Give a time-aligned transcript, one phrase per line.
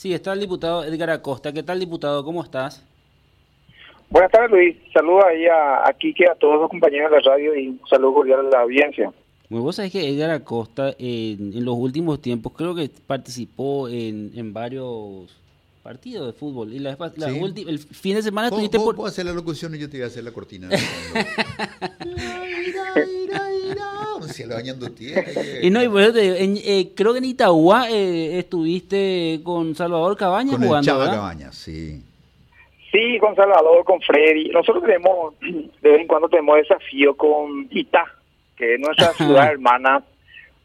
[0.00, 1.52] Sí, está el diputado Edgar Acosta.
[1.52, 2.24] ¿Qué tal, diputado?
[2.24, 2.82] ¿Cómo estás?
[4.08, 4.76] Buenas tardes, Luis.
[4.94, 8.14] Saludos ahí a, a Kike, a todos los compañeros de la radio y un saludo
[8.14, 9.12] cordial a la audiencia.
[9.50, 14.32] Bueno, vos sabés que Edgar Acosta en, en los últimos tiempos creo que participó en,
[14.36, 15.36] en varios
[15.82, 16.72] partidos de fútbol.
[16.72, 17.38] Y la, la Sí.
[17.38, 18.96] ulti- el fin de semana Vos, estuviste vos- por...
[18.96, 20.70] vos hacer la locución y yo te voy a hacer la cortina.
[24.90, 25.22] tierra.
[25.62, 29.40] Y no, y por eso te digo, en- eh, creo que en Itagua eh, estuviste
[29.44, 31.16] con Salvador Cabañas Con el jugando, Chava ¿verdad?
[31.16, 32.02] Cabañas, sí.
[32.92, 34.48] Sí, con Salvador, con Freddy.
[34.48, 38.04] Nosotros tenemos, de vez en cuando tenemos desafío con Itá,
[38.56, 40.02] que es nuestra ciudad hermana,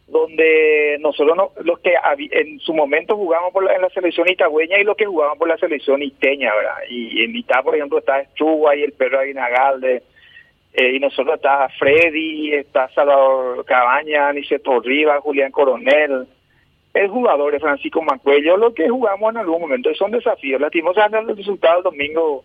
[0.07, 1.93] donde nosotros no- los que
[2.31, 5.47] en su momento jugamos por la, en la selección itagüeña y los que jugaban por
[5.47, 6.77] la selección iteña, ¿verdad?
[6.89, 10.03] Y en Itá, por ejemplo, está Estruga y el perro Aguinagalde,
[10.75, 16.27] eh, y nosotros está Freddy, está Salvador Cabaña, Niceto Rivas, Julián Coronel,
[16.93, 20.59] el jugador de Francisco Mancuello, lo que jugamos en algún momento, son desafíos.
[20.59, 22.43] Lastimosamente el resultado el domingo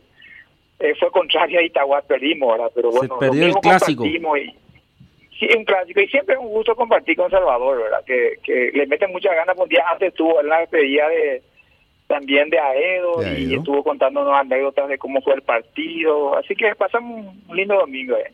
[0.79, 2.71] eh, fue contrario a Itagua, perdimos, ¿verdad?
[2.75, 4.03] Pero Se bueno, lo perdió el clásico.
[4.03, 6.01] compartimos Y, sí, un clásico.
[6.01, 8.05] Y siempre es un gusto compartir con Salvador, ¿verdad?
[8.05, 9.57] Que, que le mete muchas ganas.
[9.59, 11.43] Un día antes estuvo en la despedida de
[12.11, 16.37] también de Aedo, De y estuvo contándonos anécdotas de cómo fue el partido.
[16.37, 18.17] Así que pasamos un lindo domingo.
[18.17, 18.33] ¿eh?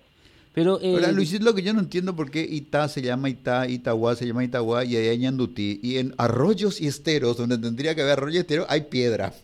[0.54, 3.68] Pero, eh, Luis, es lo que yo no entiendo por qué Itá se llama Itá,
[3.68, 5.78] Itagua se llama Itagua y ahí hay Ñandutí.
[5.82, 9.32] Y en arroyos y esteros, donde tendría que haber arroyo y estero, hay piedra.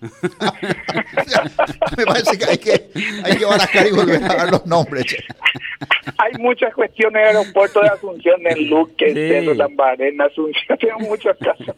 [1.15, 1.45] O sea,
[1.97, 2.91] me parece que hay que,
[3.25, 5.05] hay que barajar y volver a dar los nombres.
[5.05, 5.19] che.
[6.17, 9.29] Hay muchas cuestiones de aeropuerto de Asunción, en Luque, en Sí.
[9.29, 10.79] Cerro Lambarena, Asunción.
[10.81, 11.77] Tenemos muchos casos.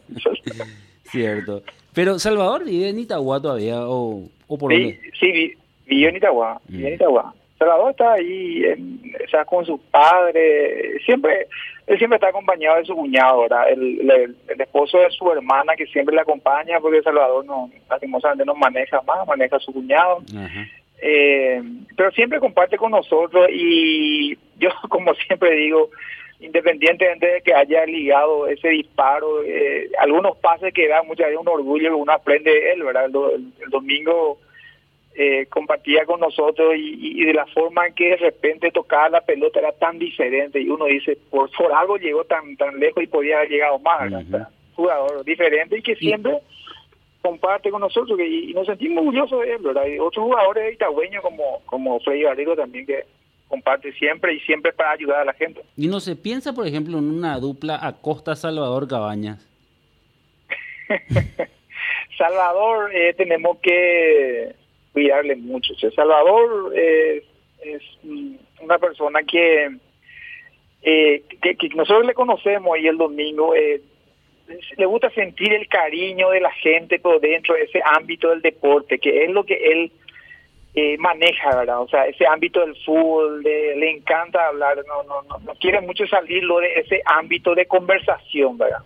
[1.05, 1.63] Cierto.
[1.93, 4.99] Pero Salvador vive en Itagua todavía, o, o por Sí, dónde?
[5.19, 5.53] sí, vi-
[5.85, 6.95] vivió en Itagua, vivió en Mm.
[6.95, 7.33] Itagua.
[7.57, 11.47] Salvador está ahí, en, o sea, con su padre, siempre,
[11.87, 13.69] él siempre está acompañado de su cuñado, ¿verdad?
[13.71, 18.43] El, el, el esposo de su hermana que siempre le acompaña, porque Salvador no, lastimosamente
[18.43, 20.17] no maneja más, maneja a su cuñado.
[20.37, 20.67] Ajá.
[21.01, 21.61] Eh,
[21.95, 25.89] pero siempre comparte con nosotros y yo, como siempre digo,
[26.39, 31.47] independientemente de que haya ligado ese disparo, eh, algunos pases que da muchas veces un
[31.47, 33.05] orgullo que uno aprende de él, ¿verdad?
[33.05, 34.37] El, do- el- el domingo
[35.17, 39.59] eh, compartía con nosotros y, de la forma en que de repente tocaba la pelota
[39.59, 43.37] era tan diferente y uno dice, por, por algo llegó tan tan lejos y podía
[43.37, 46.33] haber llegado más, sea, jugador diferente y que siempre
[47.21, 49.85] comparte con nosotros que, y nos sentimos orgullosos de él, ¿verdad?
[49.87, 53.05] Y otros jugadores itagüeños como, como Freddy Barrigo también que
[53.47, 55.61] comparte siempre y siempre para ayudar a la gente.
[55.77, 59.47] Y no se piensa, por ejemplo, en una dupla Acosta-Salvador Cabañas.
[62.17, 64.55] Salvador eh, tenemos que
[64.93, 65.73] cuidarle mucho.
[65.73, 67.23] O sea, Salvador eh,
[67.61, 69.69] es mm, una persona que,
[70.81, 73.81] eh, que, que nosotros le conocemos y el domingo eh,
[74.77, 78.99] le gusta sentir el cariño de la gente pero dentro de ese ámbito del deporte,
[78.99, 79.91] que es lo que él
[80.75, 81.81] eh, maneja, ¿verdad?
[81.81, 85.79] O sea, ese ámbito del fútbol, de- le encanta hablar, no, no, no, no quiere
[85.81, 88.79] mucho salirlo de ese ámbito de conversación, ¿verdad?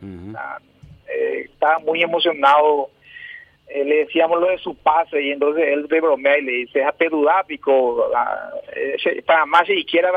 [1.11, 2.89] Eh, estaba muy emocionado.
[3.71, 6.83] eh, le decíamos lo de su pase y entonces él de bromea y le dice,
[6.83, 10.11] a pedudápico, ah, eh, para más si quiera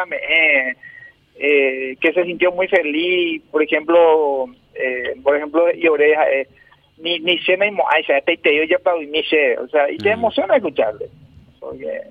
[1.38, 6.47] eh, que se sintió muy feliz, por ejemplo, eh, por ejemplo, y oreja, eh,
[6.99, 10.56] ni ni se me ay, se te yo ya para o sea, y te emociona
[10.56, 11.06] escucharle.
[11.62, 12.03] Porque,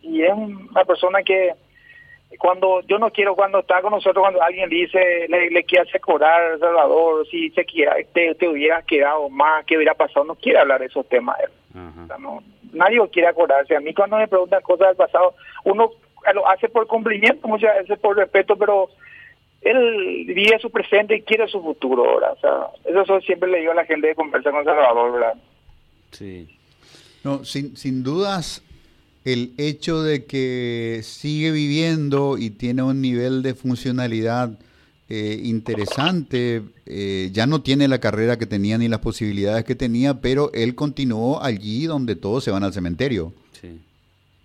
[0.00, 1.52] y es una persona que
[2.38, 6.00] cuando yo no quiero cuando está con nosotros cuando alguien dice le, le quiere hacer
[6.00, 10.58] cobrar Salvador si se quiera te, te hubiera quedado más qué hubiera pasado no quiere
[10.58, 11.50] hablar de esos temas él.
[11.74, 12.06] O Ajá.
[12.08, 12.42] sea, no,
[12.72, 15.34] nadie quiere acordarse a mí cuando me preguntan cosas del pasado
[15.64, 15.90] uno
[16.34, 18.88] lo hace por cumplimiento muchas veces por respeto pero
[19.60, 23.60] él vive su presente y quiere su futuro ahora o sea eso eso siempre le
[23.60, 25.34] digo a la gente de conversar con Salvador verdad
[26.10, 26.48] Sí.
[27.24, 28.62] No, sin, sin dudas,
[29.26, 34.58] el hecho de que sigue viviendo y tiene un nivel de funcionalidad
[35.08, 40.20] eh, interesante, eh, ya no tiene la carrera que tenía ni las posibilidades que tenía,
[40.20, 43.32] pero él continuó allí donde todos se van al cementerio.
[43.60, 43.80] Sí.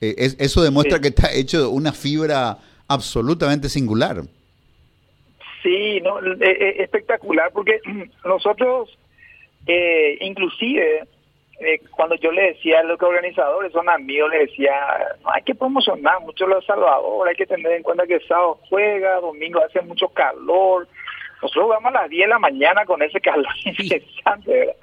[0.02, 1.02] Eh, es- eso demuestra Sí.
[1.04, 2.58] que está hecho de una fibra
[2.88, 4.24] absolutamente singular.
[5.64, 7.80] Sí, no, espectacular, porque
[8.26, 8.90] nosotros,
[9.68, 11.08] eh, inclusive,
[11.64, 14.74] eh, cuando yo le decía a los organizadores son amigos, le decía,
[15.24, 19.20] no hay que promocionar mucho los Salvador, hay que tener en cuenta que sábado juega,
[19.20, 20.88] domingo hace mucho calor.
[21.42, 24.76] Nosotros jugamos a las 10 de la mañana con ese calor incesante, ¿verdad?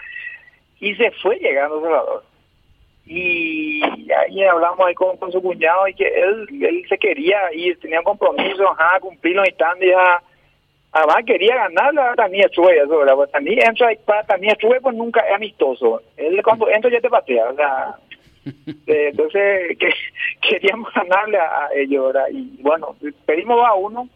[0.80, 2.24] Y se fue llegando Salvador.
[3.04, 3.82] Y
[4.12, 8.04] ahí hablamos ahí con, su cuñado y que él, él se quería ir, tenía un
[8.04, 10.22] compromiso, ajá, cumplirlo y tal, y ya
[10.92, 13.04] Además quería ganar la Tania Chue, eso.
[13.16, 16.02] Pues Tania entra, para Tania Chue pues nunca es amistoso.
[16.16, 17.94] Él cuando entra ya te patea, o sea...
[18.86, 19.90] eh, entonces que,
[20.48, 22.28] queríamos ganarle a, ellos, ¿verdad?
[22.32, 22.96] Y bueno,
[23.26, 24.08] pedimos a uno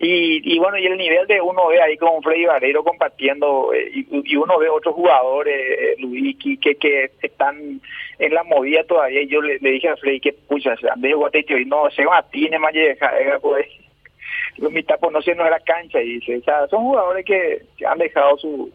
[0.00, 3.90] y, y bueno, y el nivel de uno ve ahí con Freddy Barrero compartiendo eh,
[3.92, 7.80] y, y uno ve otros jugadores, eh, Luis, que, que están
[8.20, 9.22] en la movida todavía.
[9.22, 12.18] Y yo le, le dije a Freddy que, pucha, de Guateque y no, se va
[12.18, 12.72] a tiene más
[13.42, 13.66] pues
[14.58, 17.66] los mitad pues no sé no era cancha y dice, o sea, son jugadores que,
[17.76, 18.70] que han dejado su,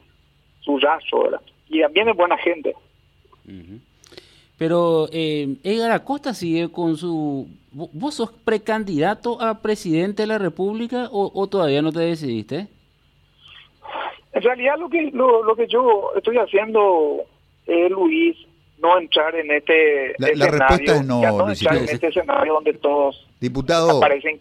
[0.61, 1.41] su rastro, ¿verdad?
[1.69, 2.75] Y también es buena gente.
[4.57, 7.47] Pero eh, Edgar Acosta sigue con su...
[7.71, 12.67] ¿Vos sos precandidato a presidente de la República o, o todavía no te decidiste?
[14.31, 17.23] En realidad lo que lo, lo que yo estoy haciendo,
[17.65, 18.37] eh, Luis,
[18.79, 21.89] no entrar en este La, la escenario, respuesta es no, ya no Luis entrar en
[21.89, 24.39] este escenario donde todos Diputado, aparecen.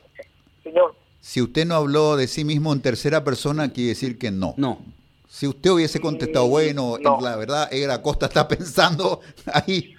[0.62, 4.55] Señor, si usted no habló de sí mismo en tercera persona, quiere decir que no.
[4.59, 4.81] No.
[5.29, 7.19] Si usted hubiese contestado, bueno, no.
[7.23, 9.21] la verdad, Edgar Acosta está pensando
[9.53, 9.95] ahí.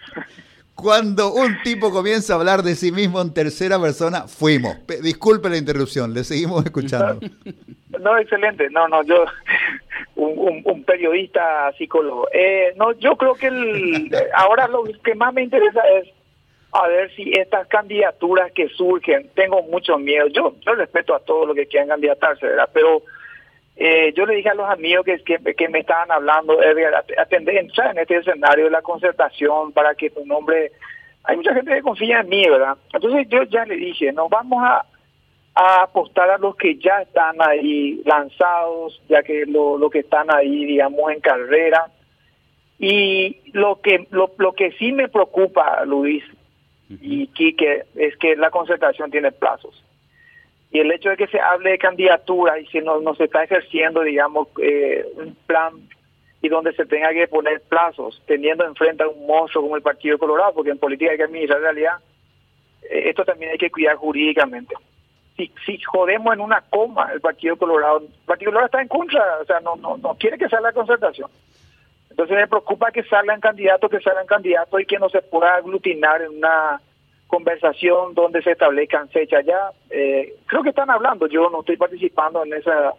[0.75, 4.75] Cuando un tipo comienza a hablar de sí mismo en tercera persona, fuimos.
[4.85, 7.19] Pe- disculpe la interrupción, le seguimos escuchando.
[7.99, 8.69] No, excelente.
[8.71, 9.23] No, no, yo,
[10.15, 12.27] un, un, un periodista psicólogo.
[12.33, 16.09] Eh, no, yo creo que el, ahora lo que más me interesa es
[16.73, 20.27] a ver si estas candidaturas que surgen, tengo mucho miedo.
[20.27, 22.69] Yo, yo respeto a todos los que quieran candidatarse, ¿verdad?
[22.73, 23.03] Pero
[23.75, 26.57] eh, yo le dije a los amigos que, que, que me estaban hablando,
[27.17, 30.71] atender, entrar en este escenario de la concertación para que tu nombre...
[31.25, 32.75] Hay mucha gente que confía en mí, ¿verdad?
[32.91, 34.85] Entonces yo ya le dije, no vamos a,
[35.55, 40.33] a apostar a los que ya están ahí lanzados, ya que lo, lo que están
[40.33, 41.85] ahí, digamos, en carrera.
[42.79, 46.23] Y lo que lo, lo que sí me preocupa, Luis
[47.01, 49.83] y Quique, es que la concertación tiene plazos.
[50.71, 53.43] Y el hecho de que se hable de candidatura y si no, no se está
[53.43, 55.73] ejerciendo, digamos, eh, un plan
[56.41, 60.17] y donde se tenga que poner plazos, teniendo enfrente a un monstruo como el Partido
[60.17, 61.97] Colorado, porque en política hay que administrar realidad,
[62.89, 64.75] eh, esto también hay que cuidar jurídicamente.
[65.37, 69.39] Si, si jodemos en una coma el Partido Colorado, el Partido Colorado está en contra,
[69.41, 71.29] o sea, no, no, no quiere que salga la concertación.
[72.13, 76.21] Entonces me preocupa que salgan candidatos, que salgan candidatos y que no se pueda aglutinar
[76.21, 76.79] en una
[77.25, 79.71] conversación donde se establezcan fechas ya.
[79.89, 82.93] Eh, creo que están hablando, yo no estoy participando en esa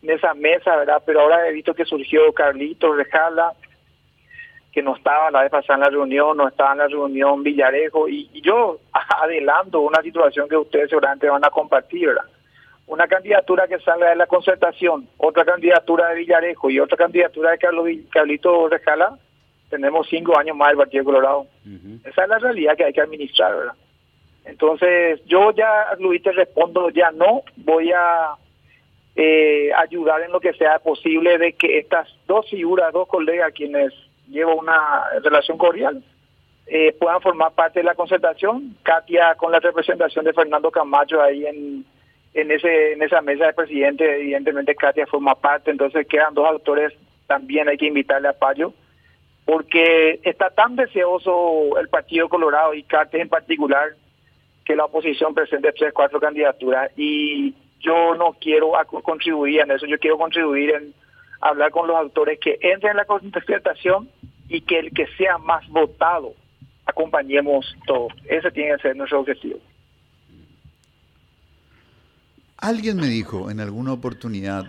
[0.00, 1.02] en esa mesa, ¿verdad?
[1.04, 3.52] Pero ahora he visto que surgió Carlito Rejala,
[4.70, 8.08] que no estaba la vez pasada en la reunión, no estaba en la reunión Villarejo,
[8.08, 8.78] y, y yo
[9.22, 12.26] adelanto una situación que ustedes seguramente van a compartir, ¿verdad?
[12.86, 17.58] Una candidatura que salga de la concertación, otra candidatura de Villarejo y otra candidatura de
[17.58, 19.18] Carlos, Carlito Rejala,
[19.70, 21.46] tenemos cinco años más del Partido Colorado.
[22.04, 23.74] Esa es la realidad que hay que administrar, ¿verdad?
[24.44, 28.34] Entonces, yo ya, Luis, te respondo, ya no voy a
[29.14, 33.92] eh, ayudar en lo que sea posible de que estas dos figuras, dos colegas quienes
[34.28, 36.02] llevo una relación cordial,
[36.66, 38.76] eh, puedan formar parte de la concertación.
[38.82, 41.84] Katia con la representación de Fernando Camacho ahí en,
[42.34, 46.92] en, ese, en esa mesa de presidente, evidentemente Katia forma parte, entonces quedan dos autores,
[47.26, 48.72] también hay que invitarle a Payo,
[49.44, 53.90] porque está tan deseoso el Partido Colorado y Katia en particular
[54.64, 59.98] que la oposición presente tres, cuatro candidaturas y yo no quiero contribuir en eso, yo
[59.98, 60.94] quiero contribuir en
[61.40, 64.08] hablar con los autores que entren en la concertación
[64.48, 66.34] y que el que sea más votado
[66.86, 68.08] acompañemos todo.
[68.26, 69.58] Ese tiene que ser nuestro objetivo.
[72.62, 74.64] Alguien me dijo en alguna oportunidad,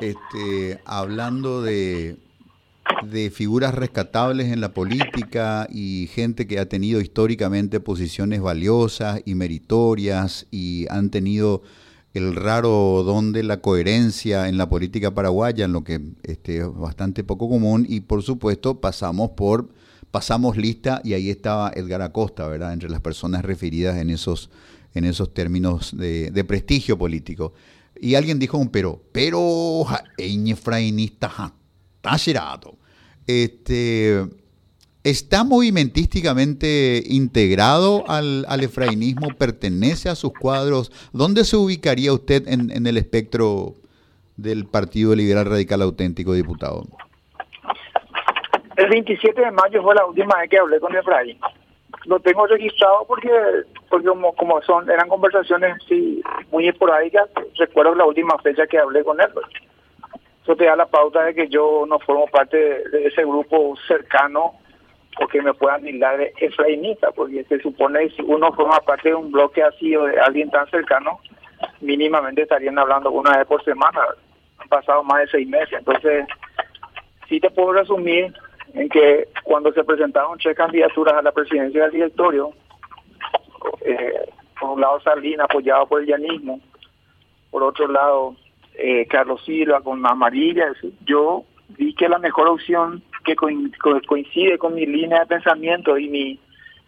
[0.00, 2.16] este, hablando de,
[3.10, 9.34] de figuras rescatables en la política y gente que ha tenido históricamente posiciones valiosas y
[9.34, 11.62] meritorias y han tenido
[12.14, 16.74] el raro don de la coherencia en la política paraguaya, en lo que este, es
[16.74, 19.68] bastante poco común, y por supuesto pasamos por,
[20.10, 22.72] pasamos lista y ahí estaba Edgar Acosta, ¿verdad?
[22.72, 24.48] Entre las personas referidas en esos,
[24.96, 27.52] en esos términos de, prestigio político.
[27.98, 29.84] Y alguien dijo un pero, pero
[30.16, 32.76] está gerado.
[33.26, 34.26] Este,
[35.02, 39.28] ¿Está movimentísticamente integrado al, al efrainismo?
[39.38, 40.90] ¿Pertenece a sus cuadros?
[41.12, 43.74] ¿Dónde se ubicaría usted en, en el espectro
[44.36, 46.84] del Partido Liberal Radical Auténtico, diputado?
[48.76, 51.38] El 27 de mayo fue la última vez que hablé con Efraín.
[52.04, 53.30] Lo tengo registrado porque
[53.96, 57.30] porque como, como son eran conversaciones sí, muy esporádicas.
[57.56, 59.28] Recuerdo la última fecha que hablé con él.
[59.32, 59.46] pues.
[60.42, 64.52] Eso te da la pauta de que yo no formo parte de, ese grupo cercano
[65.18, 69.08] o que me puedan tildar de efrainista, porque se supone que si uno forma parte
[69.08, 71.20] de un bloque así o de alguien tan cercano,
[71.80, 74.00] mínimamente estarían hablando una vez por semana.
[74.58, 76.26] Han pasado más de seis meses, entonces
[77.30, 78.34] sí te puedo resumir
[78.74, 82.52] en que cuando se presentaron tres candidaturas a la presidencia del directorio,
[83.82, 86.60] eh, por un lado Salín apoyado por el llanismo,
[87.50, 88.36] por otro lado
[88.74, 90.72] eh, Carlos Silva con Amarilla,
[91.04, 96.40] yo vi que la mejor opción que coincide con mi línea de pensamiento y mi,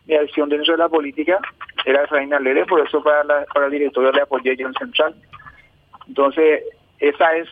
[0.06, 1.38] mi acción dentro de la política
[1.84, 5.14] era Reina Lere, por eso para, la, para el directorio le apoyé yo en Central.
[6.06, 6.62] Entonces,
[6.98, 7.48] esa es,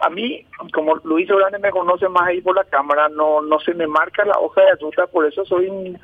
[0.00, 3.74] a mí, como Luis Orane me conoce más ahí por la cámara, no, no se
[3.74, 5.98] me marca la hoja de ruta, por eso soy un,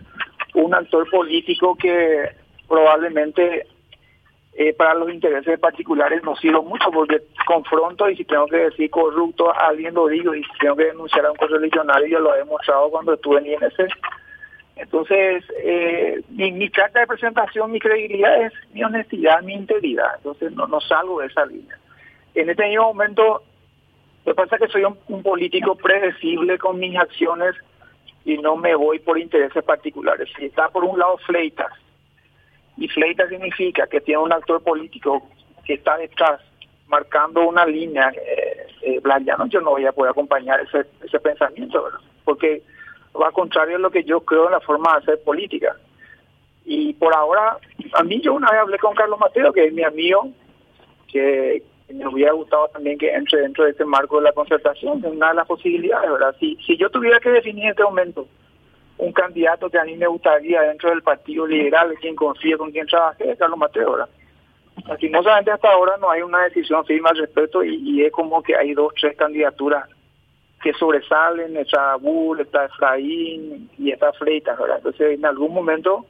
[0.55, 2.31] un actor político que
[2.69, 3.67] probablemente
[4.55, 8.89] eh, para los intereses particulares no sirvo mucho porque confronto y si tengo que decir
[8.89, 12.35] corrupto a alguien lo digo y si tengo que denunciar a un correligionario yo lo
[12.35, 13.75] he demostrado cuando estuve en INS.
[14.77, 20.17] Entonces, eh, mi, carta de presentación, mi credibilidad es mi honestidad, mi integridad.
[20.17, 21.79] Entonces, no, salgo de esa línea.
[22.35, 23.45] En este mismo momento,
[24.25, 27.55] lo que pasa que soy un político predecible con mis acciones
[28.25, 30.29] y no me voy por intereses particulares.
[30.39, 31.73] Si está por un lado Fleitas,
[32.77, 35.23] y Fleita significa que tiene un actor político
[35.65, 36.41] que está detrás,
[36.89, 39.01] marcando una línea, eh, eh
[39.49, 42.01] yo no voy a poder acompañar ese, ese pensamiento, ¿verdad?
[42.25, 42.63] porque
[43.21, 45.77] va contrario a lo que yo creo en la forma de hacer política.
[46.65, 47.59] Y por ahora,
[47.93, 50.29] a mí yo una vez hablé con Carlos Mateo, que es mi amigo,
[51.09, 55.09] que, me hubiera gustado también que entre dentro de este marco de la concertación, de
[55.09, 56.35] una de las posibilidades, ¿verdad?
[56.41, 58.27] Si, si yo tuviera que definir en este momento
[58.99, 62.87] un candidato que a mí me gustaría dentro del Partido Liberal, quien confíe, con quien
[62.87, 64.09] trabaje, es Carlos Mateo, ¿verdad?
[64.87, 68.75] Lastimosamente hasta ahora no hay una decisión firme al respecto y, es como que hay
[68.75, 69.89] dos, tres candidaturas
[70.63, 74.79] que sobresalen, está Bull, está Efraín y está Freitas, ¿verdad?
[74.79, 76.07] Entonces en algún momento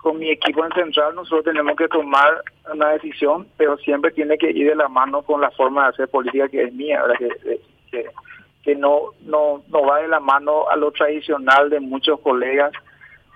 [0.00, 2.42] con mi equipo en central nosotros tenemos que tomar
[2.72, 6.08] una decisión, pero siempre tiene que ir de la mano con la forma de hacer
[6.08, 7.16] política que es mía, ¿verdad?
[8.62, 12.72] Que, no, no, no va de la mano a lo tradicional de muchos colegas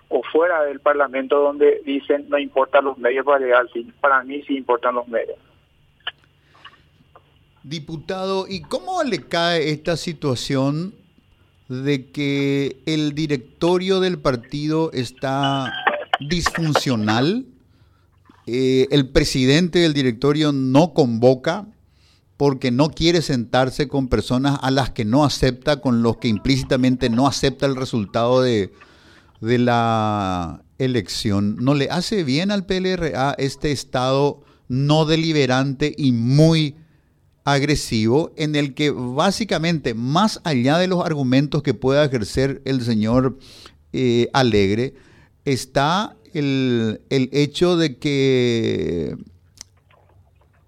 [0.08, 4.42] o fuera del Parlamento donde dicen no importan los medios para llegar al Para mí
[4.42, 5.36] sí importan los medios.
[7.62, 10.94] Diputado, ¿y cómo le cae esta situación
[11.68, 15.72] de que el directorio del partido está
[16.20, 17.46] disfuncional,
[18.46, 21.66] eh, el presidente del directorio no convoca
[22.36, 27.08] porque no quiere sentarse con personas a las que no acepta, con los que implícitamente
[27.08, 28.72] no acepta el resultado de,
[29.40, 31.56] de la elección.
[31.60, 36.76] ¿No le hace bien al PLRA este estado no deliberante y muy
[37.44, 43.38] agresivo en el que básicamente, más allá de los argumentos que pueda ejercer el señor
[43.92, 44.94] eh, Alegre,
[45.44, 49.16] está el, hecho de que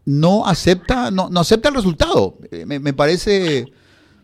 [0.05, 2.39] no acepta, no, no acepta el resultado.
[2.51, 3.67] Eh, me, parece,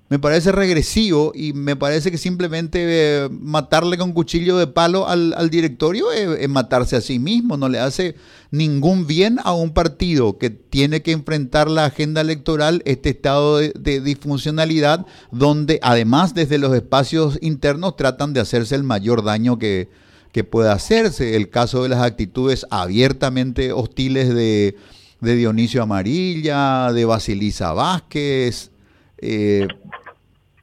[0.09, 5.51] me parece regresivo y me parece que simplemente eh, matarle con cuchillo de palo al,
[5.51, 8.15] directorio es, matarse a sí mismo, no le hace
[8.53, 13.73] ningún bien a un partido que tiene que enfrentar la agenda electoral, este estado de,
[13.77, 19.89] de disfuncionalidad, donde además desde los espacios internos tratan de hacerse el mayor daño que,
[20.33, 21.37] que pueda hacerse.
[21.37, 24.75] El caso de las actitudes abiertamente hostiles de,
[25.21, 28.73] Dionisio Amarilla, de Basilisa Vázquez.
[29.19, 29.69] Eh,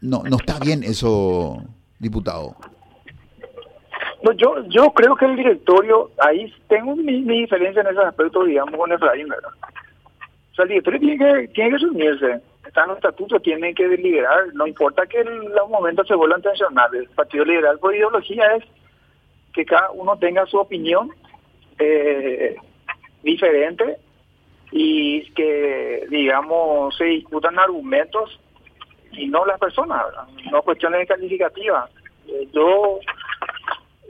[0.01, 1.63] no, no está bien eso,
[1.99, 2.55] diputado.
[4.23, 8.75] No, yo, yo creo que el directorio, ahí tengo mi, diferencia en ese aspecto, digamos,
[8.75, 9.51] con Efraín, ¿verdad?
[10.51, 13.87] O sea, el directorio tiene que, tiene que reunirse, está en los estatutos, tiene que
[13.87, 17.03] deliberar, no importa que en los momentos se vuelvan tensionales.
[17.03, 18.65] El Partido Liberal por ideología es
[19.53, 21.11] que cada uno tenga su opinión
[21.77, 22.55] eh,
[23.23, 23.97] diferente
[24.71, 28.39] y que, digamos, se discutan argumentos
[29.11, 30.03] y no las personas,
[30.51, 31.89] no cuestiones calificativas.
[32.27, 32.99] Eh, yo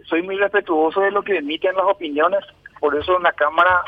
[0.06, 2.44] soy muy respetuoso de lo que emiten las opiniones,
[2.80, 3.84] por eso en la Cámara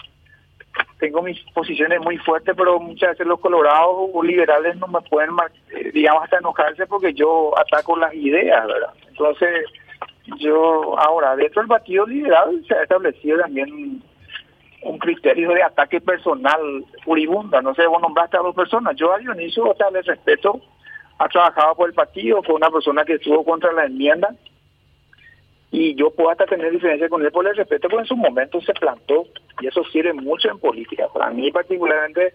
[1.00, 5.32] tengo mis posiciones muy fuertes, pero muchas veces los colorados o liberales no me pueden,
[5.72, 8.94] eh, digamos, hasta enojarse porque yo ataco las ideas, ¿verdad?
[9.10, 9.66] Entonces,
[10.40, 14.02] yo, ahora, dentro del partido liberal se ha establecido también
[14.84, 16.60] un criterio de ataque personal
[17.04, 17.62] furibunda.
[17.62, 18.96] No sé, vos nombraste a dos personas.
[18.96, 20.62] Yo a Dionisio, o sea, le respeto,
[21.18, 24.36] ha trabajado por el partido, fue una persona que estuvo contra la enmienda
[25.72, 28.60] y yo puedo hasta tener diferencia con él por el respeto, porque en su momento
[28.62, 29.26] se plantó
[29.62, 31.08] y eso sirve mucho en política.
[31.14, 32.34] Para mí particularmente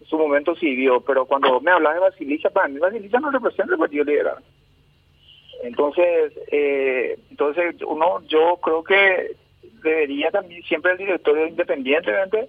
[0.00, 3.74] en su momento sirvió, pero cuando me hablas de Basilisa, para mí Basilisa no representa
[3.74, 4.38] el Partido Liberal.
[5.62, 9.36] Entonces, eh, entonces uno, yo creo que
[9.82, 12.48] debería también siempre el directorio independientemente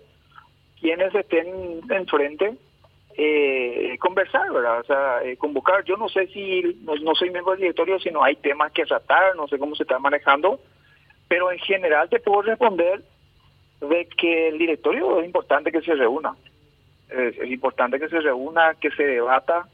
[0.80, 2.56] quienes estén enfrente
[3.18, 4.80] eh, conversar, ¿verdad?
[4.80, 5.84] O sea, eh, convocar.
[5.84, 9.36] Yo no sé si, no, soy miembro del directorio, si no hay temas que tratar,
[9.36, 10.60] no sé cómo se está manejando,
[11.28, 13.02] pero en general te puedo responder
[13.82, 16.36] de que el directorio es importante que se reúna.
[17.10, 19.68] Es, importante que se reúna, que se debata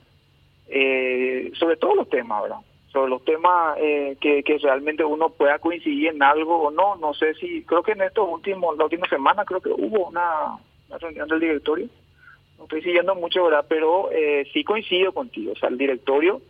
[0.68, 2.60] eh, sobre todos los temas, ¿verdad?
[3.06, 6.96] Los temas eh, que, realmente uno pueda coincidir en algo o no.
[6.96, 10.58] No sé si, creo que en estos últimos, la última semana creo que hubo una
[11.00, 11.90] reunión del directorio
[12.58, 13.66] no estoy siguiendo mucho, ¿verdad?
[13.68, 15.54] Pero eh, sí coincido contigo.
[15.54, 16.42] O sea, el directorio,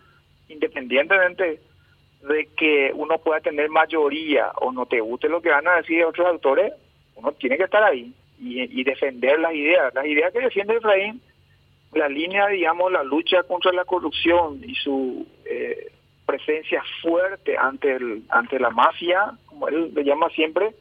[0.47, 1.59] independientemente
[2.21, 6.03] de que uno pueda tener mayoría o no te guste lo que van a decir
[6.03, 6.73] otros autores,
[7.15, 9.93] uno tiene que estar ahí y, defender las ideas.
[9.93, 11.21] Las ideas que defiende Efraín,
[11.93, 15.91] la línea, digamos, la lucha contra la corrupción y su eh,
[16.27, 20.75] presencia fuerte ante, el, ante la mafia, como él le llama siempre,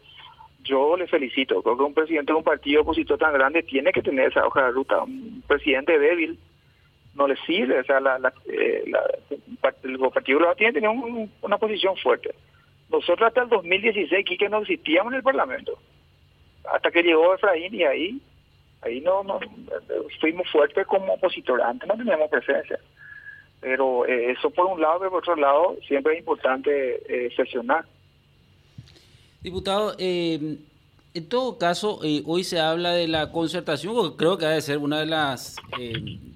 [0.64, 1.62] yo le felicito.
[1.62, 4.66] Creo que un presidente de un partido opositor tan grande tiene que tener esa hoja
[4.66, 5.04] de ruta.
[5.04, 6.38] Un presidente débil
[7.14, 7.80] no le sirve.
[7.80, 8.84] O sea, la, la, eh,
[9.84, 10.90] el partido tiene que tener
[11.40, 12.34] una posición fuerte.
[12.90, 15.78] Nosotros hasta el 2016, que no existíamos en el Parlamento.
[16.72, 18.20] Hasta que llegó Efraín y ahí
[18.82, 19.40] ahí no, no
[20.20, 21.60] fuimos fuertes como opositor.
[21.62, 22.78] Antes no teníamos presencia.
[23.66, 27.84] Pero eh, eso por un lado, pero por otro lado, siempre es importante eh, sesionar.
[29.42, 30.58] Diputado, eh,
[31.14, 34.60] en todo caso, eh, hoy se habla de la concertación, porque creo que ha de
[34.60, 35.56] ser una de las,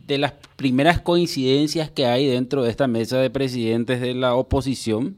[0.08, 5.16] de las primeras coincidencias que hay dentro de esta mesa de presidentes de la oposición.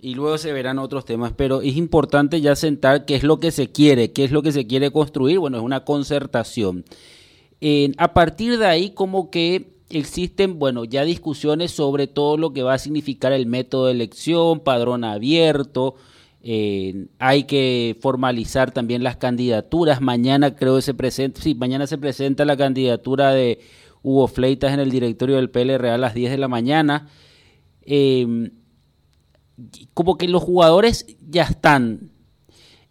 [0.00, 3.52] Y luego se verán otros temas, pero es importante ya sentar qué es lo que
[3.52, 5.38] se quiere, qué es lo que se quiere construir.
[5.38, 6.84] Bueno, es una concertación.
[7.98, 12.74] a partir de ahí, como que existen, bueno, ya discusiones sobre todo lo que va
[12.74, 15.96] a significar el método de elección, padrón abierto,
[16.42, 20.00] eh, hay que formalizar también las candidaturas.
[20.00, 23.60] Mañana creo que se presenta, sí, mañana se presenta la candidatura de
[24.02, 27.08] Hugo Fleitas en el directorio del PLR a las 10 de la mañana.
[27.82, 28.50] Eh,
[29.92, 32.10] como que los jugadores ya están.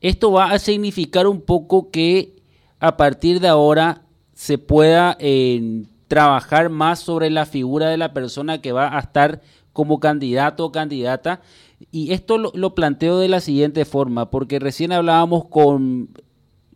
[0.02, 2.36] Esto va a significar un poco que
[2.80, 8.60] a partir de ahora se pueda eh, trabajar más sobre la figura de la persona
[8.62, 9.41] que va a estar
[9.72, 11.41] como candidato o candidata.
[11.91, 16.10] Y esto lo, planteo de la siguiente forma, porque recién hablábamos con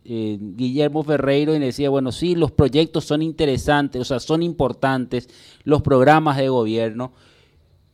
[0.04, 5.28] eh, Guillermo Ferreiro y decía, bueno, sí, los proyectos son interesantes, o sea, son importantes,
[5.64, 7.12] los programas de gobierno,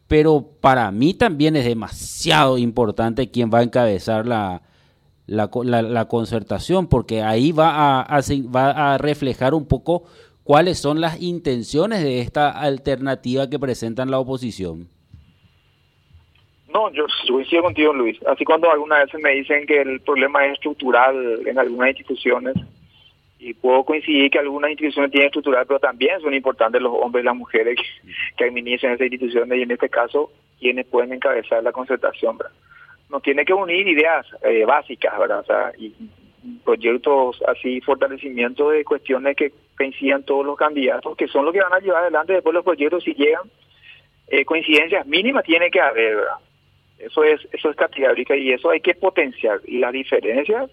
[0.07, 4.62] pero para mí también es demasiado importante quién va a encabezar la,
[5.26, 8.07] la, concertación, porque ahí va
[8.55, 10.05] va a reflejar un poco
[10.50, 14.88] cuáles son las intenciones de esta alternativa que presentan la oposición.
[16.74, 18.18] No, yo coincido contigo, Luis.
[18.26, 22.56] Así cuando algunas veces me dicen que el problema es estructural en algunas instituciones,
[23.38, 27.26] y puedo coincidir que algunas instituciones tienen estructural, pero también son importantes los hombres y
[27.26, 27.78] las mujeres
[28.36, 32.36] que, administran esas instituciones, y en este caso, quienes pueden encabezar la concertación.
[32.36, 32.52] ¿verdad?
[33.08, 35.44] Nos tiene que unir ideas eh, básicas, ¿verdad?
[35.78, 35.94] Y
[36.64, 41.72] proyectos así, fortalecimiento de cuestiones que coincidan todos los candidatos, que son los que van
[41.72, 43.44] a llevar adelante después los proyectos si llegan.
[44.28, 46.36] Eh, coincidencias mínimas tiene que haber, ¿verdad?
[46.98, 49.58] Eso es, eso es categórica y eso hay que potenciar.
[49.64, 50.70] Y las diferencias,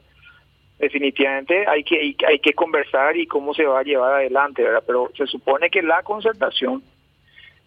[0.78, 4.84] definitivamente hay que, hay que conversar y cómo se va a llevar adelante, ¿verdad?
[4.86, 6.84] Pero se supone que la concertación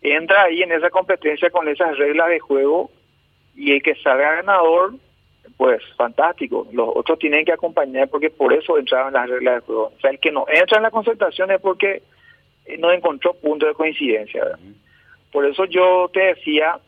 [0.02, 2.90] entra ahí en esa competencia con esas reglas de juego
[3.56, 4.92] y el que salga ganador,
[5.56, 6.66] pues fantástico.
[6.72, 9.92] Los otros tienen que acompañar porque por eso entraban las reglas de juego.
[9.96, 12.02] O sea, el que no entra en la concertación es porque
[12.78, 14.44] no encontró punto de coincidencia.
[14.44, 14.58] ¿verdad?
[15.32, 16.78] Por eso yo te decía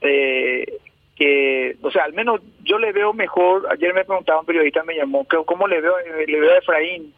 [0.00, 0.78] eh,
[1.16, 4.96] que, o sea, al menos yo le veo mejor, ayer me preguntaba un periodista, me
[4.96, 5.94] llamó, ¿cómo le veo,
[6.26, 7.12] le veo a Efraín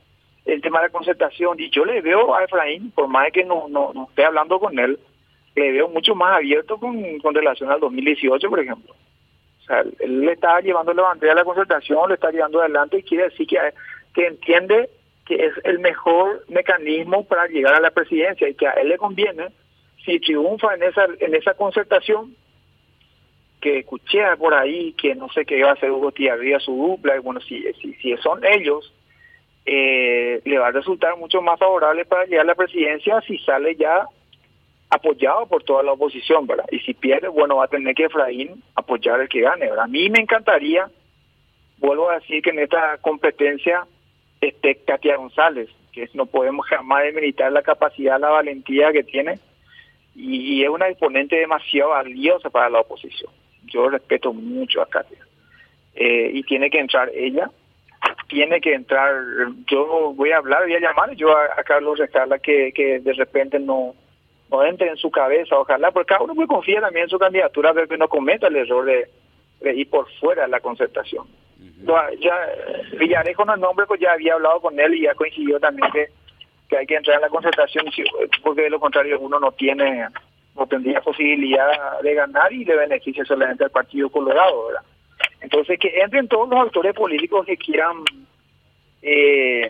[0.44, 1.58] el tema de la concertación?
[1.58, 4.78] Y yo le veo a Efraín, por más que no, no, no esté hablando con
[4.78, 4.98] él,
[5.54, 8.94] le veo mucho más abierto con, con relación al 2018, por ejemplo.
[9.62, 12.98] O sea, él le está llevando la bandera a la concertación, le está llevando adelante
[12.98, 13.58] y quiere decir que,
[14.14, 14.90] que entiende
[15.24, 18.98] que es el mejor mecanismo para llegar a la presidencia y que a él le
[18.98, 19.48] conviene,
[20.04, 22.34] si triunfa en esa, en esa concertación,
[23.60, 27.16] que escuché por ahí que no sé qué iba a hacer Hugo Tiarría su dupla,
[27.16, 28.92] y bueno, si, si, si son ellos,
[29.64, 33.76] eh, le va a resultar mucho más favorable para llegar a la presidencia si sale
[33.76, 34.06] ya
[34.94, 36.66] apoyado por toda la oposición, ¿verdad?
[36.70, 39.70] Y si pierde, bueno, va a tener que Efraín apoyar el que gane.
[39.78, 40.88] A mí me encantaría,
[41.78, 43.86] vuelvo a decir que en esta competencia
[44.40, 49.38] esté Katia González, que no podemos jamás demeritar la capacidad, la valentía que tiene,
[50.14, 53.30] y, y es una exponente demasiado valiosa para la oposición
[53.72, 55.18] yo respeto mucho a Katia.
[55.94, 57.50] Eh, y tiene que entrar ella.
[58.28, 59.14] tiene que entrar,
[59.66, 63.58] yo voy a hablar, voy a llamar yo a, Carlos Rescala que, que de repente
[63.58, 63.94] no,
[64.52, 67.88] no entre en su cabeza, ojalá, porque cada uno confía también en su candidatura, ver
[67.88, 69.08] que no cometa el error de,
[69.74, 71.26] ir por fuera de la concertación.
[72.20, 72.34] ya
[72.98, 76.08] Villarejo no es nombre, pues ya había hablado con él y ya coincidió también que,
[76.68, 77.86] que hay que entrar en la concertación,
[78.42, 80.06] porque de lo contrario uno no tiene,
[80.54, 84.82] no tendría posibilidad de ganar y le beneficia solamente al Partido Colorado, ¿verdad?
[85.40, 88.04] Entonces, que entren todos los actores políticos que quieran
[89.02, 89.66] eh,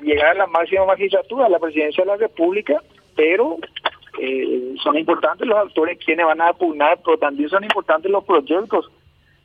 [0.00, 2.82] llegar a la máxima magistratura, a la presidencia de la República,
[3.16, 3.56] pero
[4.18, 8.90] eh, son importantes los actores quienes van a pugnar, pero también son importantes los proyectos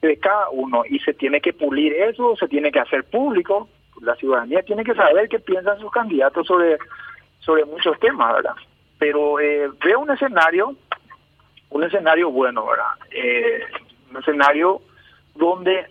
[0.02, 3.70] de cada uno y se tiene que pulir eso, se tiene que hacer público,
[4.02, 6.78] la ciudadanía tiene que saber qué piensan sus candidatos sobre,
[7.40, 8.56] sobre muchos temas, ¿verdad?
[8.98, 10.76] Pero eh, veo un escenario,
[11.70, 12.94] un escenario bueno, ¿verdad?
[13.12, 13.62] Eh,
[14.10, 14.82] un escenario
[15.36, 15.86] donde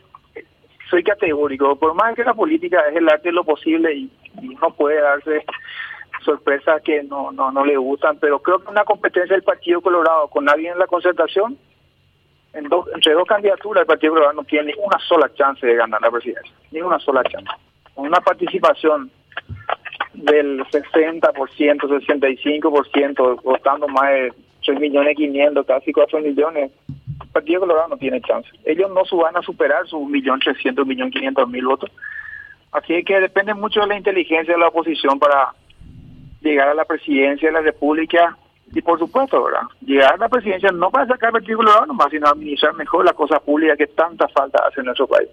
[0.90, 4.10] soy categórico, por más que la política es el arte de lo posible y,
[4.60, 5.44] no puede darse
[6.24, 10.28] sorpresas que no, no, no le gustan, pero creo que una competencia del Partido Colorado
[10.28, 11.58] con nadie en la concertación,
[12.52, 15.76] en dos, entre dos candidaturas el Partido Colorado no tiene ni una sola chance de
[15.76, 17.50] ganar la presidencia, ni una sola chance.
[17.94, 19.10] Con una participación
[20.14, 24.32] del 60%, 65%, costando más de
[24.64, 26.72] 3 millones 500, casi 4 millones,
[27.32, 28.48] Partido Colorado no tiene chance.
[28.64, 31.90] Ellos no van a superar sus millón trescientos, millón quinientos mil votos.
[32.72, 35.52] Así que depende mucho de la inteligencia de la oposición para
[36.40, 38.36] llegar a la presidencia de la República
[38.72, 39.62] y por supuesto, ¿verdad?
[39.80, 43.76] Llegar a la presidencia no para sacar Colorado nomás, sino administrar mejor la cosa pública
[43.76, 45.28] que tanta falta hace en nuestro país.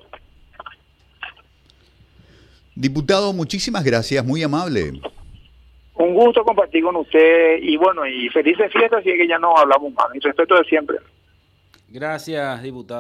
[2.76, 4.94] Diputado, muchísimas gracias, muy amable.
[5.96, 9.92] Un gusto compartir con usted y bueno, y felices fiestas, y que ya no hablamos
[9.94, 10.08] más.
[10.14, 10.98] Y respeto de siempre.
[11.90, 12.96] Gracias, diputado.